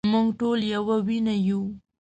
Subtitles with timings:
[0.11, 1.61] مونږ ټول يوه وينه يو